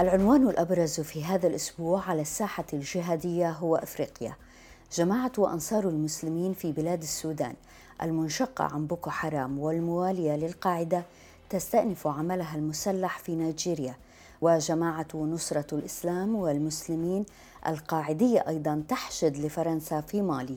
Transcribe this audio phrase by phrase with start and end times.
[0.00, 4.36] العنوان الأبرز في هذا الأسبوع على الساحة الجهادية هو أفريقيا.
[4.92, 7.54] جماعة وأنصار المسلمين في بلاد السودان
[8.02, 11.02] المنشقة عن بوكو حرام والموالية للقاعدة
[11.50, 13.94] تستأنف عملها المسلح في نيجيريا.
[14.40, 17.26] وجماعة نصرة الإسلام والمسلمين
[17.66, 20.56] القاعدية أيضا تحشد لفرنسا في مالي.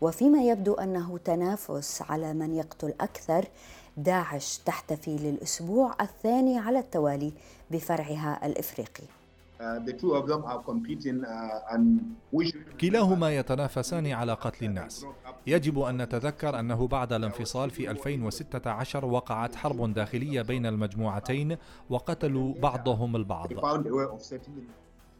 [0.00, 3.44] وفيما يبدو أنه تنافس على من يقتل أكثر
[3.96, 7.32] داعش تحتفي للأسبوع الثاني على التوالي
[7.70, 9.04] بفرعها الإفريقي.
[12.80, 15.06] كلاهما يتنافسان على قتل الناس.
[15.46, 21.56] يجب أن نتذكر أنه بعد الانفصال في 2016 وقعت حرب داخلية بين المجموعتين
[21.90, 23.48] وقتلوا بعضهم البعض.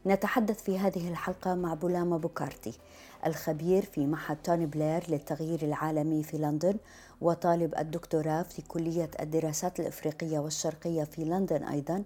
[0.07, 2.79] نتحدث في هذه الحلقة مع بولاما بوكارتي
[3.27, 6.77] الخبير في معهد توني بلير للتغيير العالمي في لندن
[7.21, 12.05] وطالب الدكتوراه في كلية الدراسات الإفريقية والشرقية في لندن أيضا.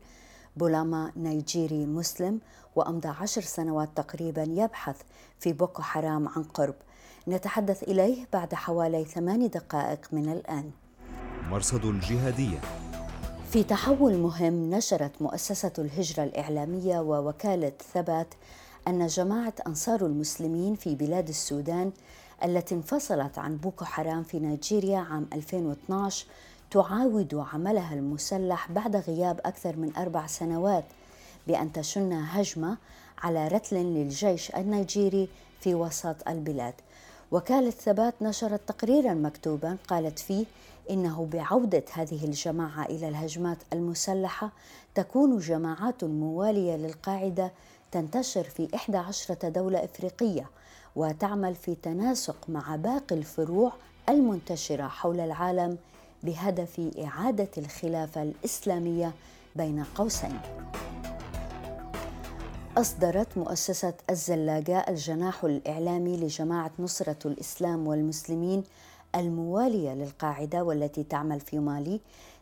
[0.57, 2.41] بولاما نيجيري مسلم
[2.77, 4.97] وأمضى عشر سنوات تقريبا يبحث
[5.39, 6.75] في بوكو حرام عن قرب.
[7.29, 10.71] نتحدث إليه بعد حوالي ثماني دقائق من الآن.
[11.51, 12.61] مرصد الجهادية
[13.53, 18.27] في تحول مهم نشرت مؤسسة الهجرة الإعلامية ووكالة ثبات
[18.89, 21.93] أن جماعة أنصار المسلمين في بلاد السودان
[22.45, 26.27] التي انفصلت عن بوكو حرام في نيجيريا عام 2012
[26.71, 30.85] تعاود عملها المسلح بعد غياب أكثر من أربع سنوات
[31.47, 32.77] بأن تشن هجمة
[33.19, 35.29] على رتل للجيش النيجيري
[35.61, 36.75] في وسط البلاد.
[37.33, 40.45] وكالة ثبات نشرت تقريرا مكتوبا قالت فيه
[40.91, 44.51] إنه بعودة هذه الجماعة إلى الهجمات المسلحة
[44.95, 47.53] تكون جماعات موالية للقاعدة
[47.93, 50.51] تنتشر في 11 دولة إفريقية
[50.97, 53.73] وتعمل في تناسق مع باقي الفروع
[54.09, 55.79] المنتشرة حول العالم
[56.23, 59.13] بهدف إعادة الخلافة الإسلامية
[59.57, 60.41] بين قوسين.
[62.79, 68.65] أصدرت مؤسسة الزلاقة الجناح الإعلامي لجماعة نصرة الإسلام والمسلمين
[69.15, 72.01] الموالية للقاعدة والتي تعمل في مالي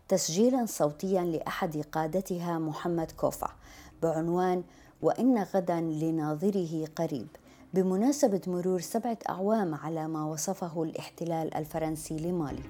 [0.08, 3.50] تسجيلا صوتيا لأحد قادتها محمد كوفا
[4.02, 4.62] بعنوان
[5.02, 7.26] وإن غدا لناظره قريب
[7.74, 12.62] بمناسبة مرور سبعة أعوام على ما وصفه الاحتلال الفرنسي لمالي.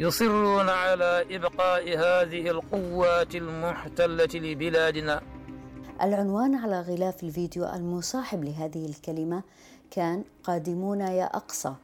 [0.00, 5.20] يصرون على إبقاء هذه القوات المحتلة لبلادنا.
[6.02, 9.42] العنوان على غلاف الفيديو المصاحب لهذه الكلمة
[9.90, 11.74] كان قادمون يا أقصى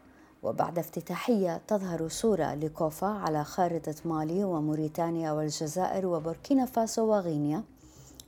[0.43, 7.62] وبعد افتتاحية تظهر صورة لكوفا على خارطة مالي وموريتانيا والجزائر وبوركينا فاسو وغينيا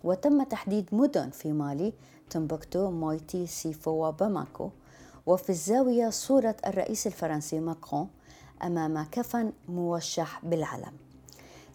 [0.04, 1.92] وتم تحديد مدن في مالي
[2.30, 4.70] تمبكتو مويتي سيفو وباماكو.
[5.26, 8.08] وفي الزاوية صورة الرئيس الفرنسي ماكرون
[8.62, 10.92] أمام كفن موشح بالعلم.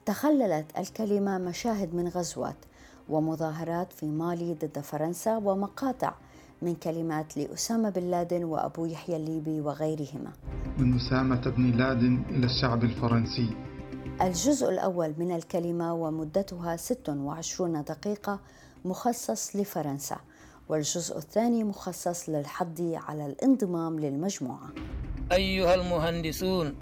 [0.06, 2.56] تخللت الكلمة مشاهد من غزوات
[3.09, 6.13] ومظاهرات في مالي ضد فرنسا ومقاطع
[6.61, 10.31] من كلمات لأسامة بن لادن وأبو يحيى الليبي وغيرهما.
[10.77, 13.49] من أسامة بن لادن إلى الشعب الفرنسي.
[14.21, 18.39] الجزء الأول من الكلمة ومدتها 26 دقيقة
[18.85, 20.17] مخصص لفرنسا
[20.69, 24.69] والجزء الثاني مخصص للحض على الانضمام للمجموعة.
[25.31, 26.75] أيها المهندسون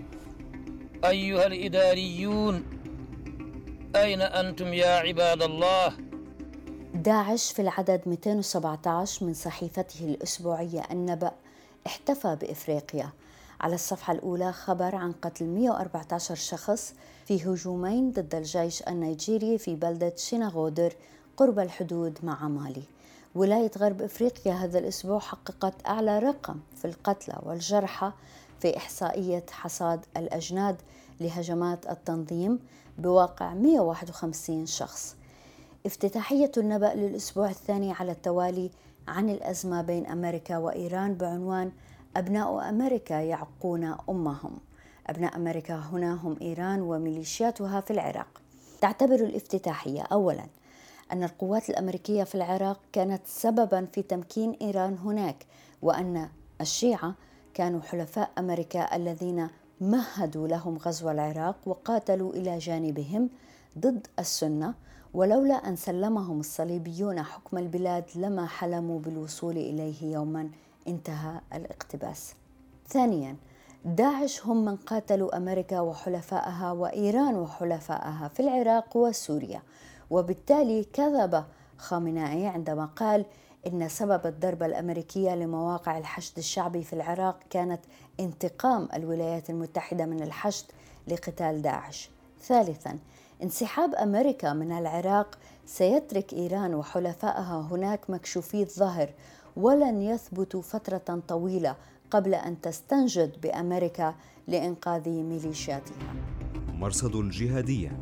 [1.05, 2.63] أيها الإداريون
[3.95, 5.94] أين أنتم يا عباد الله؟
[7.03, 11.31] داعش في العدد 217 من صحيفته الأسبوعية النبأ
[11.88, 13.09] احتفى بإفريقيا.
[13.62, 16.94] على الصفحة الأولى خبر عن قتل 114 شخص
[17.25, 20.94] في هجومين ضد الجيش النيجيري في بلدة شيناغودر
[21.38, 22.84] قرب الحدود مع مالي.
[23.35, 28.11] ولاية غرب إفريقيا هذا الأسبوع حققت أعلى رقم في القتلى والجرحى
[28.59, 30.82] في إحصائية حصاد الأجناد
[31.20, 32.59] لهجمات التنظيم
[32.97, 35.16] بواقع 151 شخص.
[35.85, 38.72] افتتاحية النبأ للأسبوع الثاني على التوالي
[39.08, 41.72] عن الأزمة بين أمريكا وإيران بعنوان
[42.18, 44.58] أبناء أمريكا يعقون أمهم.
[45.08, 48.41] أبناء أمريكا هنا هم إيران وميليشياتها في العراق.
[48.82, 50.46] تعتبر الافتتاحية أولاً
[51.12, 55.46] أن القوات الأمريكية في العراق كانت سببا في تمكين إيران هناك
[55.82, 56.29] وأن
[56.62, 57.16] الشيعة
[57.53, 59.47] كانوا حلفاء أمريكا الذين
[59.82, 63.29] مهدوا لهم غزو العراق وقاتلوا إلى جانبهم
[63.79, 64.74] ضد السنة
[65.14, 70.50] ولولا أن سلمهم الصليبيون حكم البلاد لما حلموا بالوصول إليه يوما
[70.88, 72.34] انتهى الاقتباس
[72.88, 73.36] ثانيا
[73.86, 79.62] داعش هم من قاتلوا أمريكا وحلفائها وإيران وحلفائها في العراق وسوريا
[80.10, 81.44] وبالتالي كذب
[81.78, 83.26] خامنائي عندما قال
[83.68, 87.82] إن سبب الضربه الأمريكية لمواقع الحشد الشعبي في العراق كانت
[88.20, 90.66] انتقام الولايات المتحدة من الحشد
[91.08, 92.10] لقتال داعش.
[92.42, 93.00] ثالثا
[93.43, 99.09] انسحاب أمريكا من العراق سيترك إيران وحلفائها هناك مكشوفي الظهر
[99.57, 101.75] ولن يثبتوا فترة طويلة
[102.11, 104.16] قبل أن تستنجد بأمريكا
[104.47, 106.13] لإنقاذ ميليشياتها.
[106.73, 107.99] مرصد الجهاديه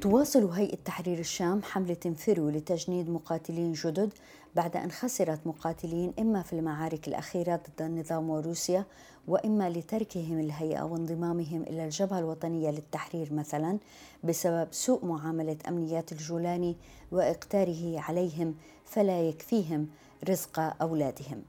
[0.00, 4.12] تواصل هيئة تحرير الشام حملة انفروا لتجنيد مقاتلين جدد
[4.56, 8.84] بعد أن خسرت مقاتلين إما في المعارك الأخيرة ضد النظام وروسيا
[9.28, 13.78] وإما لتركهم الهيئة وانضمامهم إلى الجبهة الوطنية للتحرير مثلا
[14.24, 16.76] بسبب سوء معاملة أمنيات الجولاني
[17.12, 18.54] وإقتاره عليهم
[18.84, 19.88] فلا يكفيهم
[20.28, 21.42] رزق أولادهم.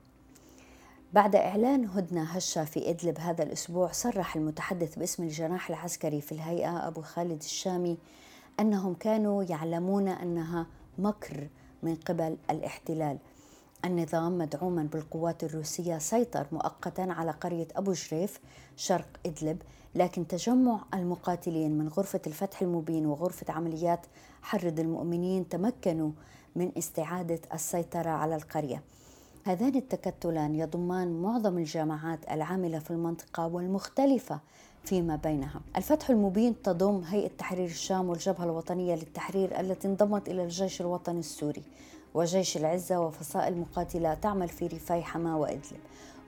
[1.13, 6.87] بعد إعلان هدنة هشة في إدلب هذا الأسبوع صرح المتحدث باسم الجناح العسكري في الهيئة
[6.87, 7.97] أبو خالد الشامي
[8.59, 10.67] أنهم كانوا يعلمون أنها
[10.97, 11.47] مكر
[11.83, 13.17] من قبل الاحتلال.
[13.85, 18.39] النظام مدعوما بالقوات الروسية سيطر مؤقتا على قرية أبو جريف
[18.75, 19.61] شرق إدلب
[19.95, 24.05] لكن تجمع المقاتلين من غرفة الفتح المبين وغرفة عمليات
[24.41, 26.11] حرد المؤمنين تمكنوا
[26.55, 28.83] من استعادة السيطرة على القرية.
[29.43, 34.39] هذان التكتلان يضمان معظم الجامعات العاملة في المنطقة والمختلفة
[34.87, 40.81] فيما بينها الفتح المبين تضم هيئة تحرير الشام والجبهة الوطنية للتحرير التي انضمت إلى الجيش
[40.81, 41.63] الوطني السوري
[42.13, 45.79] وجيش العزة وفصائل مقاتلة تعمل في ريفي حماة وإدلب.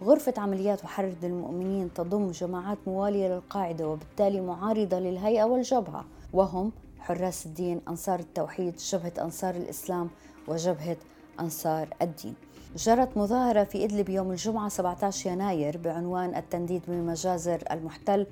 [0.03, 6.06] غرفة عمليات وحرد المؤمنين تضم جماعات موالية للقاعدة وبالتالي معارضة للهيئة والجبهة.
[6.33, 10.09] وهم حراس الدين أنصار التوحيد جبهة أنصار الإسلام
[10.47, 10.97] وجبهة
[11.39, 12.35] أنصار الدين.
[12.75, 18.27] جرت مظاهرة في إدلب يوم الجمعة 17 يناير بعنوان التنديد بمجازر المحتل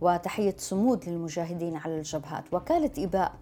[0.00, 2.44] وتحية صمود للمجاهدين على الجبهات.
[2.52, 3.32] وكالة إباء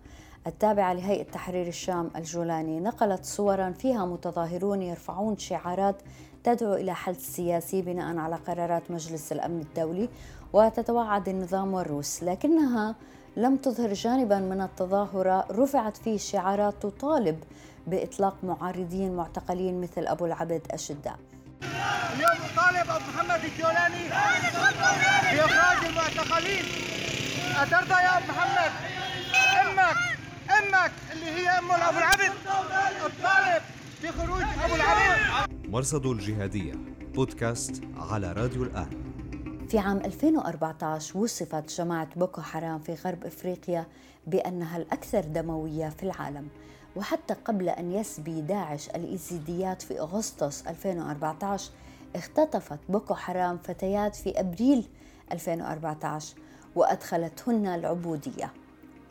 [0.47, 5.97] التابعة لهيئة تحرير الشام الجولاني نقلت صورا فيها متظاهرون يرفعون شعارات
[6.45, 10.09] تدعو إلى حل سياسي بناء على قرارات مجلس الأمن الدولي
[10.53, 12.95] وتتوعد النظام والروس لكنها
[13.37, 17.45] لم تظهر جانبا من التظاهرة رفعت فيه شعارات تطالب
[17.87, 21.19] بإطلاق معارضين معتقلين مثل أبو العبد الشداء
[22.15, 24.09] اليوم نطالب أبو محمد الجولاني
[25.33, 26.65] بإخراج المعتقلين.
[27.57, 28.73] أترضى يا أبو محمد؟
[29.61, 29.97] أمك
[30.59, 32.33] أمك اللي هي أم أبو العبد.
[33.07, 33.63] الطالب
[34.03, 36.75] بخروج أبو العبد مرصد الجهادية
[37.15, 38.91] بودكاست على راديو الآن.
[39.69, 43.87] في عام 2014 وصفت جماعة بوكو حرام في غرب إفريقيا
[44.27, 46.49] بأنها الأكثر دموية في العالم.
[46.97, 51.71] وحتى قبل أن يسبي داعش الإيزيديات في أغسطس 2014
[52.17, 54.89] اختطفت بوكو حرام فتيات في أبريل
[55.33, 56.37] 2014
[56.77, 58.53] وأدخلتهن العبودية.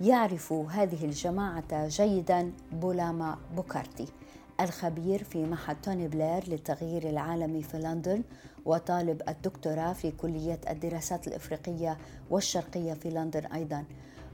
[0.02, 4.08] يعرف هذه الجماعة جيدا بولاما بوكارتي
[4.62, 8.24] الخبير في معهد توني بلير للتغيير العالمي في لندن
[8.66, 11.98] وطالب الدكتوراه في كلية الدراسات الإفريقية
[12.30, 13.84] والشرقية في لندن أيضا.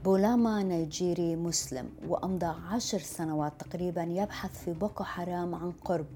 [0.06, 6.06] بولاما نيجيري مسلم وأمضى عشر سنوات تقريبا يبحث في بوكو حرام عن قرب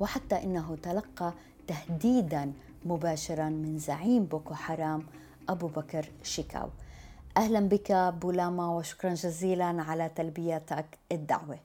[0.00, 1.34] وحتى إنه تلقى
[1.66, 2.52] تهديدا
[2.84, 5.06] مباشرا من زعيم بوكو حرام
[5.48, 6.68] أبو بكر شيكاو
[7.36, 11.58] أهلا بك بولاما وشكرا جزيلا على تلبيتك الدعوة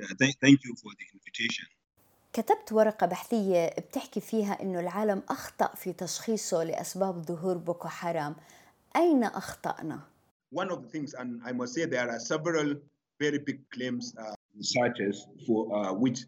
[0.00, 1.68] Thank you for the invitation.
[2.32, 8.36] كتبت ورقة بحثية بتحكي فيها إنه العالم أخطأ في تشخيصه لأسباب ظهور بوكو حرام
[8.96, 10.09] أين أخطأنا؟
[10.50, 12.74] One of the things, and I must say there are several
[13.18, 16.20] very big claims uh, researchers for uh, which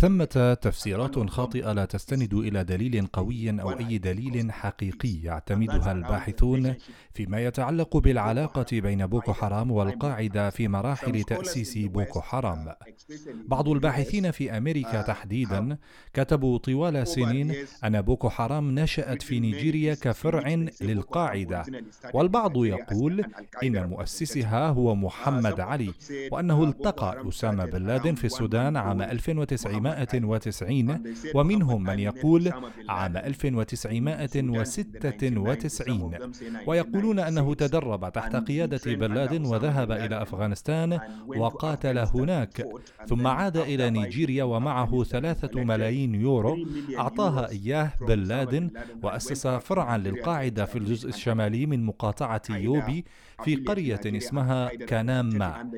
[0.00, 6.74] ثمة تفسيرات خاطئة لا تستند إلى دليل قوي أو أي دليل حقيقي يعتمدها الباحثون
[7.14, 12.74] فيما يتعلق بالعلاقة بين بوكو حرام والقاعدة في مراحل تأسيس بوكو حرام.
[13.46, 15.78] بعض الباحثين في أمريكا تحديدا
[16.12, 21.64] كتبوا طوال سنين أن بوكو حرام نشأت في نيجيريا كفرع للقاعدة،
[22.14, 23.24] والبعض يقول
[23.62, 25.94] إن مؤسسها هو محمد علي
[26.30, 31.02] وأنه التقى أسامة بن لادن في السودان عام 1990
[31.34, 32.52] ومنهم من يقول
[32.88, 36.10] عام 1996
[36.66, 42.66] ويقولون أنه تدرب تحت قيادة بن لادن وذهب إلى أفغانستان وقاتل هناك
[43.06, 46.58] ثم عاد إلى نيجيريا ومعه ثلاثة ملايين يورو
[46.98, 48.70] أعطاها إياه بن لادن
[49.02, 53.04] وأسس فرعا للقاعدة في الجزء الشمالي من مقاطعة يوبي
[53.44, 55.70] في قرية اسمها كاناما.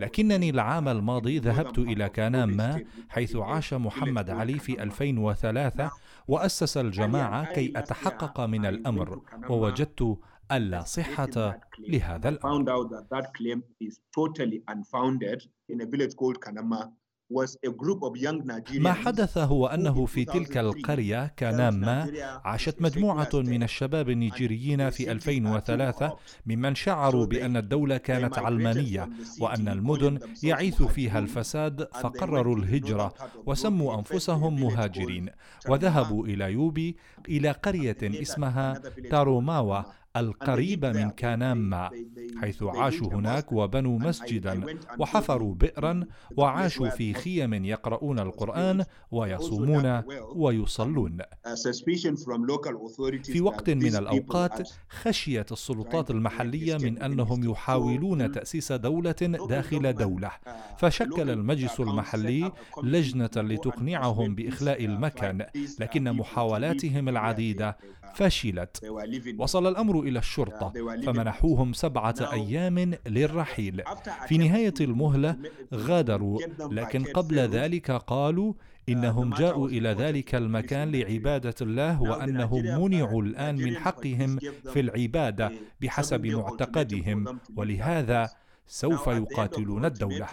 [0.00, 5.90] لكنني العام الماضي ذهبت ذهبت إلى كاناما حيث عاش محمد علي في 2003
[6.28, 10.18] وأسس الجماعة كي أتحقق من الأمر؟ ووجدت
[10.52, 12.52] ألا صحة لهذا الأمر.
[18.78, 22.12] ما حدث هو أنه في تلك القرية كاناما
[22.44, 26.16] عاشت مجموعة من الشباب النيجيريين في 2003
[26.46, 29.08] ممن شعروا بأن الدولة كانت علمانية
[29.40, 33.14] وأن المدن يعيث فيها الفساد فقرروا الهجرة
[33.46, 35.28] وسموا أنفسهم مهاجرين.
[35.68, 36.96] وذهبوا إلى يوبي
[37.28, 39.82] إلى قرية اسمها تاروماوا.
[40.20, 41.90] القريبة من كاناما
[42.40, 46.04] حيث عاشوا هناك وبنوا مسجدا وحفروا بئرا
[46.36, 50.02] وعاشوا في خيم يقرؤون القرآن ويصومون
[50.34, 51.18] ويصلون.
[53.22, 59.12] في وقت من الأوقات خشيت السلطات المحلية من أنهم يحاولون تأسيس دولة
[59.48, 60.30] داخل دولة.
[60.78, 65.46] فشكل المجلس المحلي لجنة لتقنعهم بإخلاء المكان
[65.80, 67.76] لكن محاولاتهم العديدة
[68.14, 68.80] فشلت.
[69.38, 70.72] وصل الأمر إلى الشرطة
[71.06, 73.82] فمنحوهم سبعة أيام للرحيل.
[74.26, 75.36] في نهاية المهلة
[75.74, 78.52] غادروا لكن قبل ذلك قالوا
[78.88, 84.38] إنهم جاءوا إلى ذلك المكان لعبادة الله وأنهم منعوا الآن من حقهم
[84.72, 87.38] في العبادة بحسب معتقدهم.
[87.56, 88.28] ولهذا
[88.68, 90.26] سوف يقاتلون الدولة.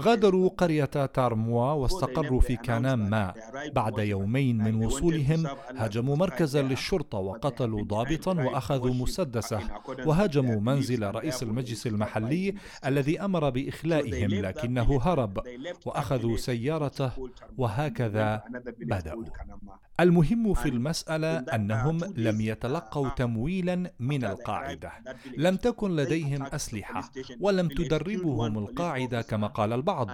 [0.00, 3.34] غادروا قرية تارموا واستقروا في كانام ما
[3.72, 5.46] بعد يومين من وصولهم.
[5.76, 9.60] هاجموا مركزا للشرطة وقتلوا ضابطا وأخذوا مسدسه
[10.06, 12.54] وهاجموا منزل رئيس المجلس المحلي
[12.86, 15.40] الذي أمر بإخلائهم لكنه هرب
[15.86, 17.10] وأخذوا سيارته
[17.58, 18.42] وهكذا
[18.78, 19.24] بدأوا.
[20.00, 24.92] المهم في المسألة أنهم لم يتلقوا تمويلا من القاعدة.
[25.36, 27.10] لم تكن لديهم أسلحة.
[27.40, 30.08] ولم تدربهم القاعدة كما قال البعض.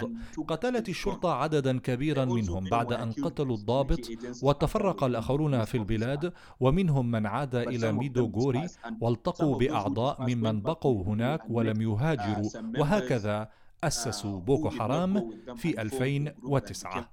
[0.49, 4.01] قتلت الشرطة عددا كبيرا منهم بعد أن قتلوا الضابط
[4.43, 8.67] وتفرق الآخرون في البلاد ومنهم من عاد إلى ميدوغوري
[9.01, 12.51] والتقوا بأعضاء ممن بقوا هناك ولم يهاجروا.
[12.79, 13.49] وهكذا
[13.85, 17.11] أسسوا بوكو حرام في 2009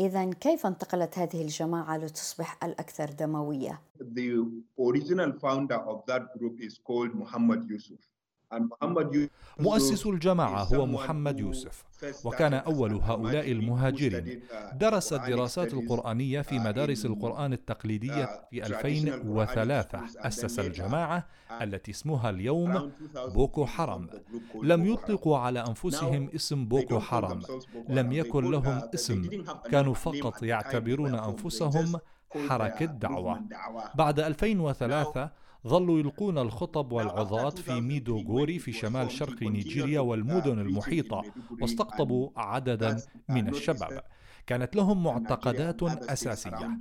[0.00, 4.44] إذا كيف انتقلت هذه الجماعة لتصبح الأكثر دموية؟ The
[4.78, 7.98] original founder of that group is called Muhammad Yusuf.
[9.58, 11.84] مؤسس الجماعة هو محمد يوسف
[12.24, 14.42] وكان أول هؤلاء المهاجرين.
[14.74, 21.26] درس الدراسات القرآنية في مدارس القرآن التقليدية في 2003 أسس الجماعة
[21.62, 22.92] التي اسمها اليوم
[23.34, 24.08] بوكو حرام.
[24.62, 27.40] لم يطلقوا على أنفسهم اسم بوكو حرام.
[27.88, 29.44] لم يكن لهم اسم.
[29.70, 31.98] كانوا فقط يعتبرون أنفسهم
[32.48, 33.40] حركة دعوة.
[33.94, 41.22] بعد 2003 ظلوا يلقون الخطب والعظات في ميدوغوري في شمال شرق نيجيريا والمدن المحيطة
[41.60, 44.02] واستقطبوا عددا من الشباب.
[44.46, 46.78] كانت لهم معتقدات أساسية.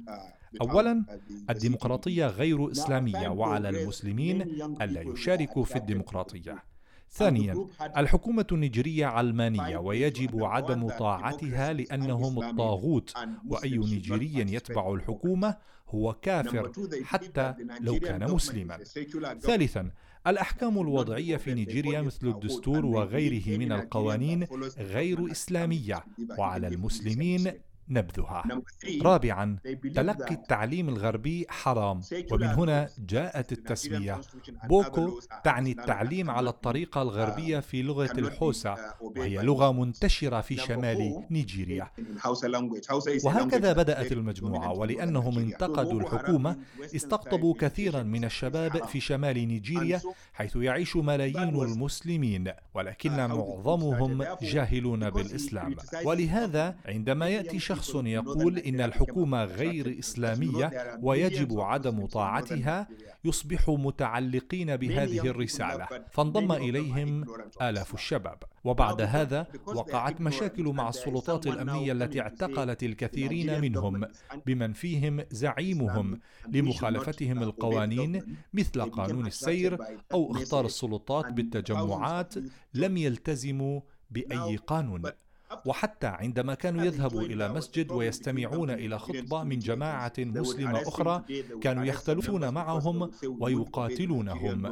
[0.62, 1.06] أولا
[1.50, 4.42] الديمقراطية غير إسلامية وعلى المسلمين
[4.82, 6.64] ألا يشاركوا في الديمقراطية.
[7.10, 13.14] ثانيا الحكومة النيجيرية علمانية ويجب عدم طاعتها لأنهم الطاغوت
[13.48, 15.56] وأي نيجيري يتبع الحكومة.
[15.90, 16.72] هو كافر
[17.04, 18.78] حتى لو كان مسلما.
[19.42, 19.92] ثالثا
[20.28, 24.48] الأحكام الوضعية في نيجيريا مثل الدستور وغيره من القوانين
[24.78, 26.04] غير إسلامية.
[26.38, 27.52] وعلى المسلمين
[27.90, 28.44] نبذها.
[29.02, 29.58] رابعا
[29.96, 32.02] تلقي التعليم الغربي حرام
[32.32, 34.22] ومن هنا جاءت التسمية
[34.64, 41.92] بوكو تعني التعليم على الطريقة الغربية في لغة الحوسة وهي لغة منتشرة في شمال نيجيريا.
[43.24, 46.58] وهكذا بدأت المجموعة ولأنهم انتقدوا الحكومة
[46.96, 50.02] استقطبوا كثيرا من الشباب في شمال نيجيريا
[50.34, 52.52] حيث يعيش ملايين المسلمين.
[52.74, 55.76] ولكن معظمهم جاهلون بالإسلام.
[56.06, 62.88] ولهذا عندما يأتي شخص شخص يقول إن الحكومة غير إسلامية ويجب عدم طاعتها
[63.26, 67.26] يصبح متعلقين بهذه الرسالة فانضم إليهم
[67.62, 74.06] آلاف الشباب وبعد هذا وقعت مشاكل مع السلطات الأمنية التي اعتقلت الكثيرين منهم
[74.46, 79.78] بمن فيهم زعيمهم لمخالفتهم القوانين مثل قانون السير
[80.12, 82.36] أو اختار السلطات بالتجمعات
[82.74, 85.04] لم يلتزموا بأي قانون
[85.66, 91.24] وحتى عندما كانوا يذهبوا إلى مسجد ويستمعون إلى خطبة من جماعة مسلمة أخرى
[91.62, 94.66] كانوا يختلفون معهم ويقاتلونهم.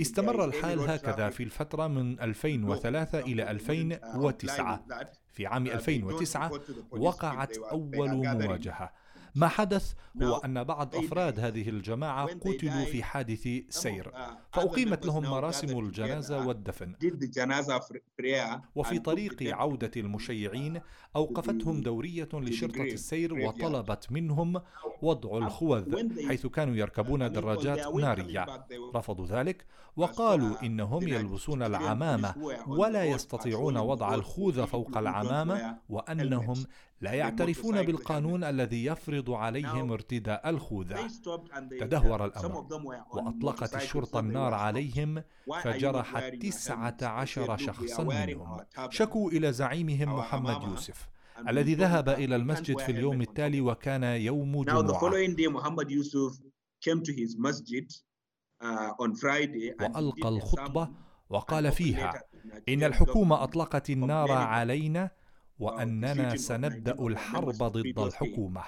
[0.00, 4.84] استمر الحال هكذا في الفترة من 2003 إلى 2009
[5.32, 6.50] في عام 2009
[6.90, 8.08] وقعت أول
[8.46, 8.92] مواجهة.
[9.34, 14.12] ما حدث هو أن بعض أفراد هذه الجماعة قتلوا في حادث سير.
[14.60, 16.94] فأقيمت لهم مراسم الجنازة والدفن.
[18.74, 20.80] وفي طريق عودة المشيعين
[21.16, 24.60] أوقفتهم دورية لشرطة السير وطلبت منهم
[25.02, 25.96] وضع الخوذ
[26.28, 28.46] حيث كانوا يركبون دراجات نارية.
[28.94, 29.64] رفضوا ذلك
[29.96, 32.34] وقالوا إنهم يلبسون العمامة
[32.66, 36.64] ولا يستطيعون وضع الخوذ فوق العمامة وأنهم
[37.00, 41.06] لا يعترفون بالقانون الذي يفرض عليهم ارتداء الخوذة.
[41.80, 42.66] تدهور الأمر.
[43.12, 45.22] وأطلقت الشرطة النار عليهم
[45.62, 48.56] فجرحت تسعة عشر شخصا منهم.
[48.90, 51.08] شكوا إلى زعيمهم محمد يوسف
[51.48, 54.76] الذي ذهب إلى المسجد في اليوم التالي وكان يوم جمعة.
[59.80, 60.90] وألقى الخطبة
[61.30, 62.22] وقال فيها
[62.68, 65.10] إن الحكومة أطلقت النار علينا
[65.58, 68.62] وأننا سنبدأ الحرب ضد الحكومة.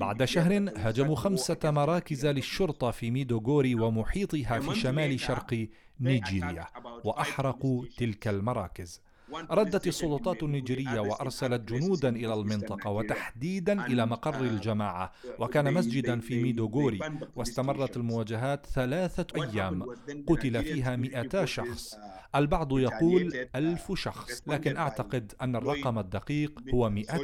[0.00, 5.68] بعد شهر هاجموا خمسة مراكز للشرطة في ميدوغوري ومحيطها في شمال شرق
[6.00, 6.66] نيجيريا
[7.04, 9.02] وأحرقوا تلك المراكز.
[9.50, 17.00] ردت السلطات النيجيرية وأرسلت جنودا إلى المنطقة وتحديدا إلى مقر الجماعة وكان مسجدا في ميدوغوري
[17.36, 19.82] واستمرت المواجهات ثلاثة أيام
[20.26, 21.96] قتل فيها 200 شخص.
[22.34, 27.22] البعض يقول ألف شخص لكن أعتقد أن الرقم الدقيق هو مئة.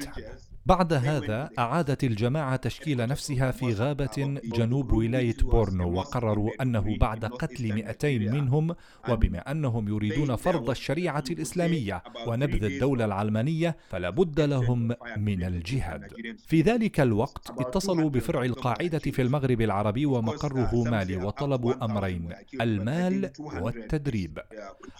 [0.66, 7.74] بعد هذا أعادت الجماعة تشكيل نفسها في غابة جنوب ولاية بورنو وقرروا أنه بعد قتل
[7.74, 8.74] 200 منهم
[9.08, 16.08] وبما أنهم يريدون فرض الشريعة الإسلامية ونبذ الدولة العلمانية فلا بد لهم من الجهاد.
[16.46, 22.28] في ذلك الوقت اتصلوا بفرع القاعدة في المغرب العربي ومقره مالي وطلبوا أمرين
[22.60, 24.38] المال والتدريب.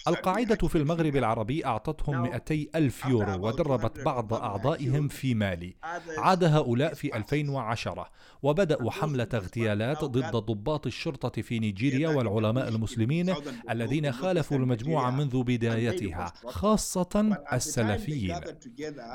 [0.09, 5.75] القاعدة في المغرب العربي أعطتهم 200 ألف يورو ودربت بعض أعضائهم في مالي المالي
[6.19, 8.11] عاد هؤلاء في 2010
[8.43, 13.35] وبدأوا حملة اغتيالات ضد ضباط الشرطة في نيجيريا والعلماء المسلمين
[13.71, 18.41] الذين خالفوا المجموعة منذ بدايتها خاصة السلفيين.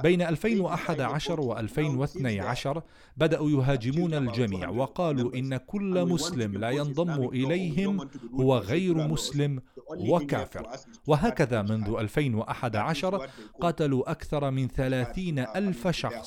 [0.04, 2.82] بين 2011 و 2012
[3.18, 10.68] بدأوا يهاجمون الجميع وقالوا إن كل مسلم لا ينضم إليهم هو غير مسلم وكافر.
[11.08, 13.30] وهكذا منذ 2011
[13.62, 16.25] قتلوا أكثر من 30 ألف شخص.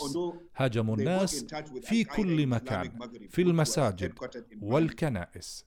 [0.56, 1.46] هاجموا الناس
[1.82, 2.98] في كل مكان
[3.30, 4.12] في المساجد
[4.62, 5.64] والكنائس.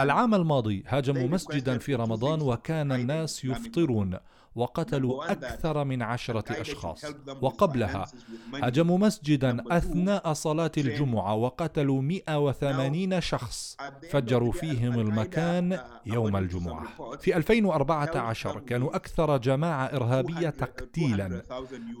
[0.00, 4.18] العام الماضي هاجموا مسجدا في رمضان وكان الناس يفطرون.
[4.54, 7.04] وقتلوا أكثر من عشرة أشخاص.
[7.40, 8.06] وقبلها
[8.54, 13.76] هجموا مسجدا أثناء صلاة الجمعة وقتلوا 180 شخص.
[14.10, 17.16] فجروا فيهم المكان يوم الجمعة.
[17.20, 21.42] في 2014 كانوا أكثر جماعة إرهابية تقتيلا.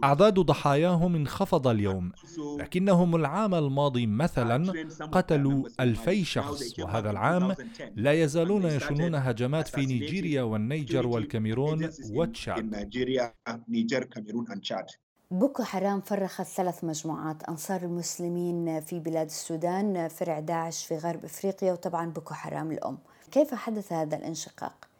[0.04, 2.12] أعداد ضحاياهم انخفض اليوم.
[2.58, 4.72] لكنهم العام الماضي مثلا
[5.12, 6.78] قتلوا ألفي شخص.
[6.78, 7.54] وهذا العام
[7.96, 13.34] لا يزالون يشنون هجمات في نيجيريا والنيجر والكاميرون وتشاد تشاد نيجيريا
[13.68, 14.86] نيجر كاميرون تشاد
[15.30, 21.72] بوكو حرام فرخت ثلاث مجموعات أنصار المسلمين في بلاد السودان فرع داعش في غرب إفريقيا
[21.72, 22.98] وطبعا بوكو حرام الأم
[23.30, 24.90] كيف حدث هذا الانشقاق؟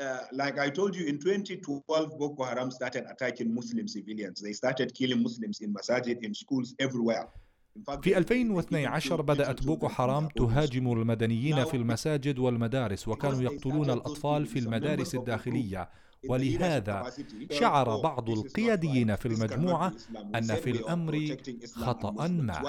[0.00, 0.04] Uh,
[0.42, 4.40] like I told you, in 2012, Boko Haram started attacking Muslim civilians.
[4.40, 7.26] They started killing Muslims in مساجد, in schools, everywhere.
[8.02, 15.14] في 2012 بدأت بوكو حرام تهاجم المدنيين في المساجد والمدارس وكانوا يقتلون الأطفال في المدارس
[15.14, 15.88] الداخلية
[16.28, 17.12] ولهذا
[17.50, 19.92] شعر بعض القياديين في المجموعة
[20.34, 21.36] أن في الأمر
[21.74, 22.62] خطأ ما.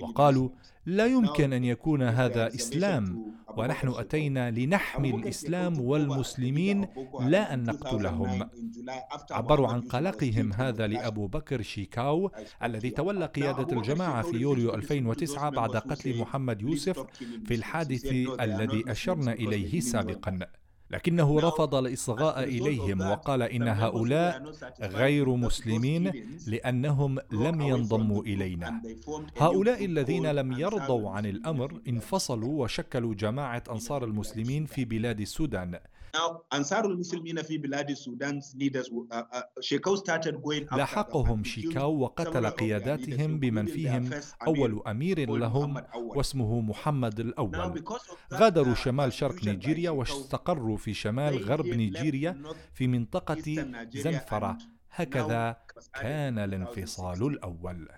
[0.00, 0.48] وقالوا
[0.86, 3.36] لا يمكن أن يكون هذا إسلام.
[3.56, 6.88] ونحن أتينا لنحمي الإسلام والمسلمين
[7.20, 8.48] لا أن نقتلهم.
[9.30, 12.30] عبروا عن قلقهم هذا لأبو بكر شيكاو
[12.62, 17.06] الذي تولى قيادة الجماعة في يوليو 2009 بعد قتل محمد يوسف
[17.46, 18.04] في الحادث
[18.40, 20.38] الذي أشرنا إليه سابقا.
[20.90, 26.12] لكنه رفض الإصغاء إليهم وقال إن هؤلاء غير مسلمين
[26.46, 28.82] لأنهم لم ينضموا إلينا.
[29.38, 35.78] هؤلاء الذين لم يرضوا عن الأمر انفصلوا وشكلوا جماعة أنصار المسلمين في بلاد السودان.
[40.72, 44.10] لاحقهم شيكاو وقتل قياداتهم بمن فيهم
[44.46, 47.50] أول أمير لهم واسمه محمد الأول.
[48.34, 52.42] غادروا شمال شرق نيجيريا واستقروا في شمال غرب نيجيريا
[52.74, 53.42] في منطقة
[53.94, 54.58] زنفرة.
[54.90, 55.56] هكذا
[55.94, 57.88] كان الانفصال الأول.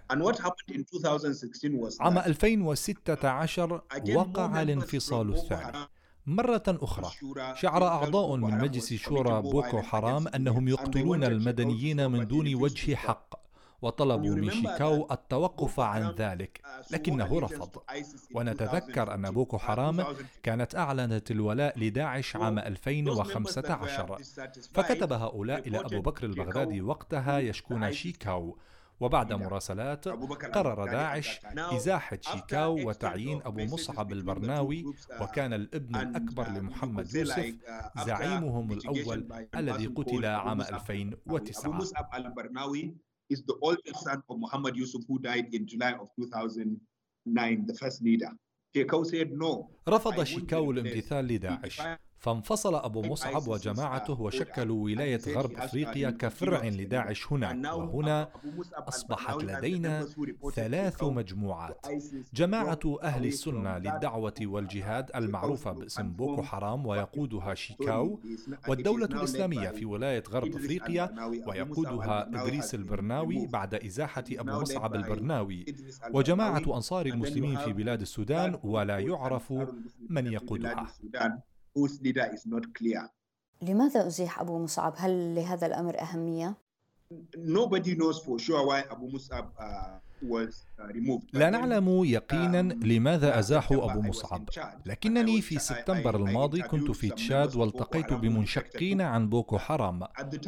[2.01, 3.83] عام 2016
[4.15, 5.89] وقع الانفصال الثاني.
[6.29, 7.11] مرة أخرى.
[7.55, 13.35] شعر أعضاء من مجلس شورى بوكو حرام أنهم يقتلون المدنيين من دون وجه حق
[13.83, 16.61] وطلبوا من شيكاو التوقف عن ذلك
[16.91, 17.71] لكنه رفض.
[18.35, 20.05] ونتذكر أن بوكو حرام
[20.43, 24.19] كانت أعلنت الولاء لداعش عام 2015
[24.73, 28.57] فكتب هؤلاء إلى أبو بكر البغدادي وقتها يشكون شيكاو.
[29.01, 34.85] وبعد مراسلات قرر داعش إزاحة شيكاو وتعيين أبو مصعب البرناوي
[35.21, 37.55] وكان الابن الأكبر لمحمد يوسف
[38.07, 42.95] زعيمهم الأول الذي قتل عام 2009
[43.31, 48.03] is the oldest son of Muhammad Yusuf who died in July of 2009, the first
[48.03, 48.31] leader.
[49.89, 51.81] رفض شيكاو الامتثال لداعش.
[52.19, 57.75] فانفصل أبو مصعب وجماعته وشكلوا ولاية غرب أفريقيا كفرع لداعش هنا.
[57.75, 58.29] وهنا
[58.75, 60.07] أصبحت لدينا
[60.55, 61.87] ثلاث مجموعات.
[62.35, 68.21] جماعة أهل السنة للدعوة والجهاد المعروفة باسم بوكو حرام ويقودها شيكاو.
[68.69, 71.11] والدولة الإسلامية في ولاية غرب أفريقيا
[71.47, 75.65] ويقودها إدريس البرناوي بعد إزاحة أبو مصعب البرناوي.
[76.13, 79.53] وجماعة أنصار المسلمين في بلاد السودان ولا يعرف
[80.09, 80.87] من يقودها.
[81.79, 83.11] Whose leader is not clear.
[83.63, 86.57] لماذا أزيح أبو مصعب؟ هل لهذا الأمر أهمية؟
[87.37, 89.99] Nobody knows for sure why Abu Musab uh,
[91.33, 94.49] لا نعلم يقينا لماذا أزاحوا أبو مصعب
[94.87, 100.05] لكنني في سبتمبر الماضي كنت في تشاد والتقيت بمنشقين عن بوكو حرام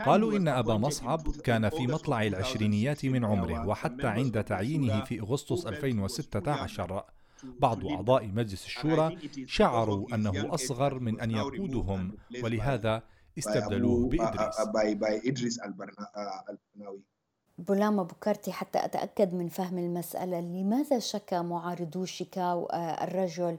[0.07, 5.67] قالوا إن أبا مصعب كان في مطلع العشرينيات من عمره وحتى عند تعيينه في أغسطس
[5.67, 7.05] 2016
[7.45, 13.03] بعض أعضاء مجلس الشورى شعروا أنه أصغر من أن يقودهم ولهذا
[13.39, 15.61] استبدلوه بإدريس.
[17.59, 23.59] بولاما بوكرتي حتى أتأكد من فهم المسألة لماذا شكى معارضو شيكاو الرجل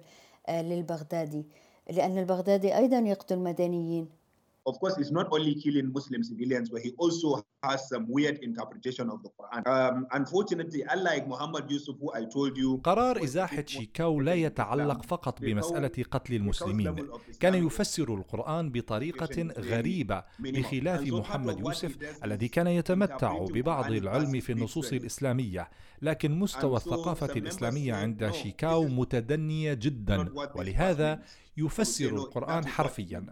[0.50, 1.46] للبغدادي؟
[1.90, 4.21] لأن البغدادي أيضا يقتل مدنيين.
[4.66, 9.10] Of course, he's not only killing Muslim civilians, but he also has some weird interpretation
[9.10, 9.62] of the Quran.
[9.68, 15.42] Um, unfortunately, unlike Muhammad Yusuf, who I told you, قرار إزاحة شيكاو لا يتعلق فقط
[15.42, 16.96] بمسألة قتل المسلمين،
[17.40, 24.94] كان يفسر القرآن بطريقة غريبة بخلاف محمد يوسف الذي كان يتمتع ببعض العلم في النصوص
[24.94, 25.70] الإسلامية،
[26.02, 31.20] لكن مستوى الثقافة الإسلامية عند شيكاو متدنية جدا، ولهذا
[31.58, 33.26] يفسر القرآن حرفيا.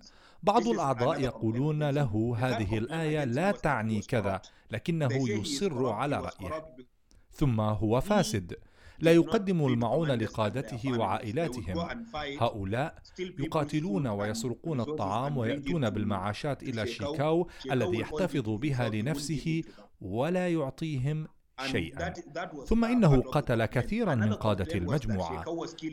[0.44, 6.66] بعض الأعضاء يقولون له هذه الآية لا تعني كذا لكنه يصر على رأيه.
[7.32, 8.56] ثم هو فاسد.
[9.00, 12.06] لا يقدم المعونة لقادته وعائلاتهم.
[12.16, 19.64] هؤلاء يقاتلون ويسرقون الطعام ويأتون بالمعاشات إلى شيكاو الذي يحتفظ بها لنفسه
[20.02, 21.28] ولا يعطيهم
[21.68, 22.14] شيئا.
[22.66, 25.46] ثم إنه قتل كثيرا من قادة المجموعة.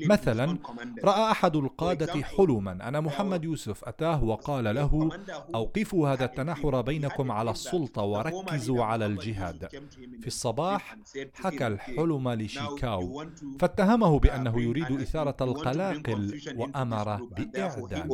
[0.06, 0.58] مثلا
[1.04, 5.10] رأى أحد القادة حلما ان محمد يوسف أتاه وقال له
[5.54, 9.68] أوقفوا هذا التناحر بينكم على السلطة وركزوا على الجهاد.
[10.20, 10.96] في الصباح
[11.34, 13.24] حكى الحلم لشيكاو.
[13.60, 18.06] فاتهمه بأنه يريد إثارة القلاقل وامر بإعدامه.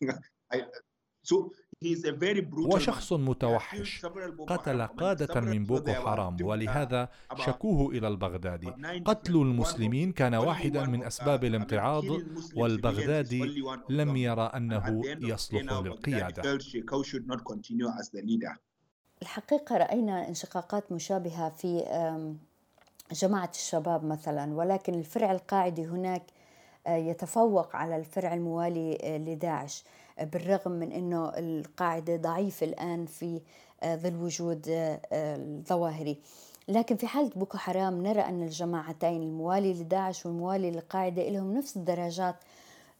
[2.54, 4.06] هو شخص متوحش.
[4.46, 6.36] قتل قادة من بوكو حرام.
[6.42, 8.70] ولهذا شكوه إلى البغدادي.
[9.04, 12.04] قتل المسلمين كان واحدا من أسباب الامتعاض
[12.56, 16.58] والبغدادي لم يرى أنه يصلح للقيادة.
[19.22, 21.84] الحقيقة رأينا انشقاقات مشابهة في
[23.12, 26.22] جماعة الشباب مثلا ولكن الفرع القاعدي هناك
[26.88, 29.84] يتفوق على الفرع الموالي لداعش.
[30.24, 33.40] بالرغم من إنه القاعدة ضعيفة الآن في
[33.82, 36.18] آه، ظل وجود آه، الظواهري.
[36.68, 42.36] لكن في حالة بوكو حرام نرى أن الجماعتين الموالي لداعش والموالي للقاعدة لهم نفس درجات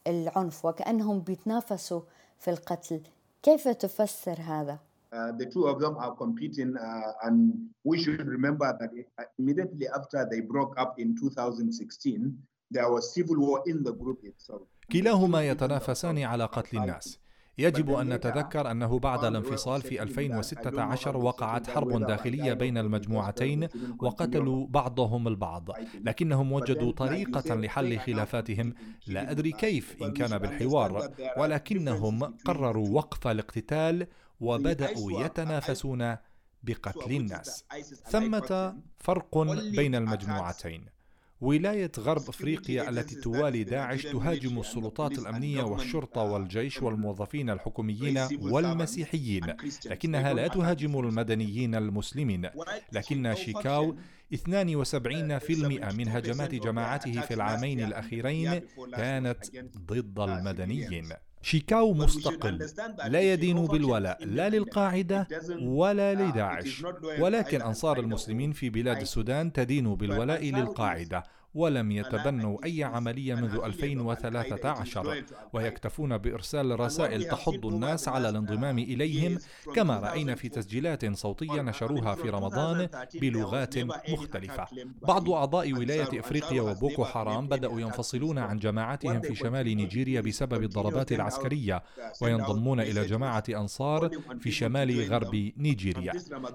[0.06, 2.00] العنف وكأنهم بيتنافسوا
[2.38, 3.00] في القتل.
[3.42, 4.78] كيف تفسر هذا؟
[5.10, 8.90] Uh, the two of them are competing uh, and we should remember that
[9.38, 12.36] immediately after they broke up in 2016
[12.70, 14.68] there was civil war in the group itself.
[14.92, 17.18] كلاهما يتنافسان على قتل الناس.
[17.58, 25.28] يجب أن نتذكر أنه بعد الانفصال في 2016 وقعت حرب داخلية بين المجموعتين وقتلوا بعضهم
[25.28, 25.70] البعض
[26.04, 28.74] لكنهم وجدوا طريقة لحل خلافاتهم.
[29.06, 34.06] لا أدري كيف إن كان بالحوار ولكنهم قرروا وقف الاقتتال
[34.40, 36.16] وبدأوا يتنافسون
[36.62, 37.64] بقتل الناس.
[38.06, 39.38] ثمة فرق
[39.76, 40.97] بين المجموعتين.
[41.40, 49.54] ولاية غرب أفريقيا التي توالي داعش تهاجم السلطات الأمنية والشرطة والجيش والموظفين الحكوميين والمسيحيين،
[49.86, 52.50] لكنها لا تهاجم المدنيين المسلمين،
[52.92, 53.96] لكن شيكاو
[54.34, 58.60] 72% من هجمات جماعته في العامين الأخيرين
[58.96, 59.44] كانت
[59.76, 61.08] ضد المدنيين.
[61.42, 62.68] شيكاو مستقل
[63.06, 65.28] لا يدين بالولاء لا للقاعدة
[65.62, 66.84] ولا لداعش.
[67.18, 71.24] ولكن أنصار المسلمين في بلاد السودان تدين بالولاء للقاعدة.
[71.58, 79.38] ولم يتبنوا أي عملية منذ 2013 ويكتفون بإرسال رسائل تحض الناس على الانضمام إليهم
[79.74, 83.78] كما رأينا في تسجيلات صوتية نشروها في رمضان بلغات
[84.10, 84.66] مختلفة.
[85.02, 91.12] بعض أعضاء ولاية إفريقيا وبوكو حرام بدأوا ينفصلون عن جماعتهم في شمال نيجيريا بسبب الضربات
[91.12, 91.82] العسكرية
[92.22, 96.12] وينضمون إلى جماعة أنصار في شمال غرب نيجيريا.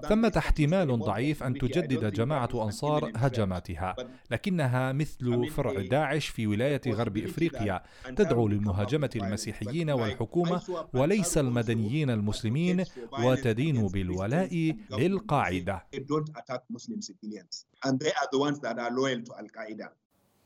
[0.08, 3.96] ثمة احتمال ضعيف أن تجدد جماعة أنصار هجماتها
[4.30, 7.82] لكنها مثل فرع داعش في ولاية غرب إفريقيا
[8.16, 10.62] تدعو لمهاجمة المسيحيين والحكومة
[10.94, 12.84] وليس المدنيين المسلمين
[13.24, 15.84] وتدين بالولاء للقاعدة.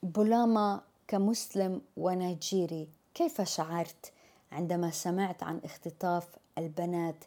[0.03, 4.13] بولاما كمسلم ونيجيري كيف شعرت
[4.53, 7.25] عندما سمعت عن اختطاف البنات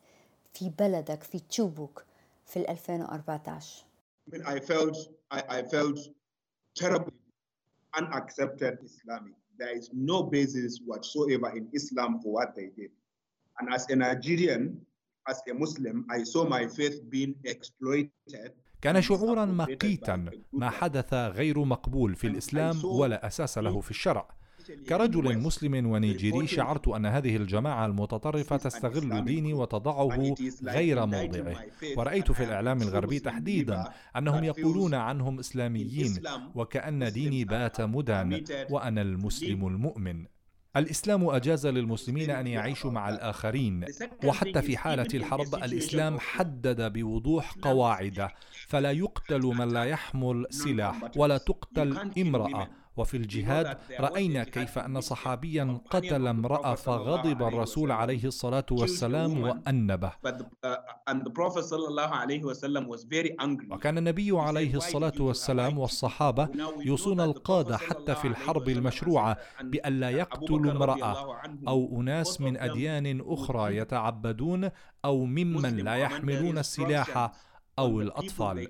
[0.54, 2.04] في بلدك في تشوبوك
[2.46, 3.86] في 2014
[4.32, 4.98] I felt,
[5.32, 6.00] I, I felt
[6.76, 7.14] terribly
[7.98, 9.34] unaccepted Islamic.
[9.58, 12.92] There is no basis whatsoever in Islam for what they did.
[13.60, 14.64] And as a Nigerian,
[15.28, 21.60] as a Muslim, I saw my faith being exploited كان شعورا مقيتا ما حدث غير
[21.66, 24.41] مقبول في الاسلام ولا أساس له في الشرع
[24.90, 31.56] كرجل مسلم ونيجيري شعرت أن هذه الجماعة المتطرفة تستغل ديني وتضعه غير موضعه.
[31.98, 36.20] ورأيت في الإعلام الغربي تحديدا أنهم يقولون عنهم إسلاميين
[36.56, 40.26] وكأن ديني بات مدان وأنا المسلم المؤمن.
[40.76, 43.86] الإسلام أجاز للمسلمين أن يعيشوا مع الآخرين.
[44.26, 48.28] وحتى في حالة الحرب الإسلام حدد بوضوح قواعد
[48.68, 52.68] فلا يقتل من لا يحمل سلاح ولا تقتل امرأة.
[53.02, 60.12] وفي الجهاد رأينا كيف أن صحابيا قتل امرأة فغضب الرسول عليه الصلاة والسلام وأنبه.
[63.72, 66.50] وكان النبي عليه الصلاة والسلام والصحابة
[66.86, 71.38] يوصون القادة حتى في الحرب المشروعة بألا يقتلوا امرأة
[71.68, 74.70] أو أناس من أديان أخرى يتعبدون
[75.06, 77.32] أو ممن لا يحملون السلاح
[77.82, 78.68] أو الأطفال.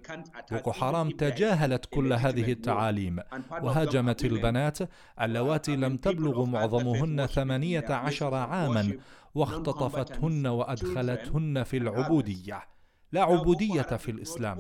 [0.52, 3.20] بوكو حرام تجاهلت كل هذه التعاليم.
[3.62, 4.78] وهاجمت البنات.
[5.22, 8.98] اللواتي لم تبلغ معظمهن ثمانية عشر عاما.
[9.36, 12.64] واختطفتهن وأدخلتهن في العبودية.
[13.12, 14.58] لا عبودية في الإسلام.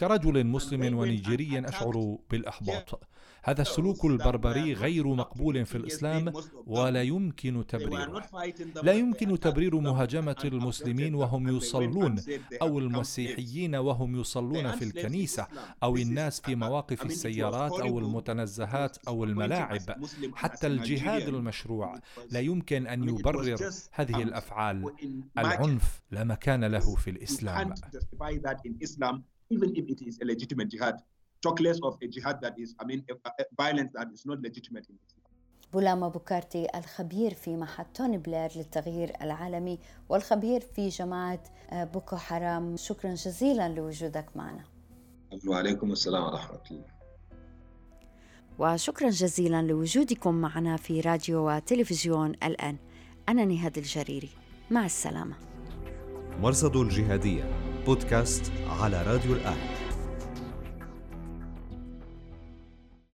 [0.00, 3.02] كرجل مسلم ونيجيري أشعر بالإحباط.
[3.44, 6.32] هذا السلوك البربري غير مقبول في الإسلام
[6.66, 8.24] ولا يمكن تبريره.
[8.82, 12.16] لا يمكن تبرير مهاجمة المسلمين وهم يصلون
[12.62, 15.46] أو المسيحيين وهم يصلون في الكنيسة
[15.82, 20.04] أو الناس في مواقف السيارات أو المتنزهات أو الملاعب
[20.34, 22.00] حتى الجهاد المشروع.
[22.30, 24.84] لا يمكن أن يبرر هذه الأفعال.
[25.38, 27.74] العنف لا مكان له في الإسلام.
[29.54, 30.96] Even if it is a legitimate jihad.
[31.46, 34.38] Talk less of a jihad that is, I mean, a, a violence that is not
[34.46, 35.24] legitimate in Islam.
[35.72, 39.78] بولاما بوكارتي الخبير في معهد توني بلير للتغيير العالمي
[40.08, 42.76] والخبير في جماعة بوكو حرام.
[42.76, 44.64] شكرا جزيلا لوجودك معنا.
[45.48, 46.84] وعليكم السلام ورحمة الله.
[48.58, 52.76] وشكرا جزيلا لوجودكم معنا في راديو وتلفزيون الآن
[53.28, 54.30] أنا نهاد الجريري.
[54.70, 55.36] مع السلامة.
[56.40, 57.44] مرصد الجهادية
[57.86, 59.73] بودكاست على راديو الآن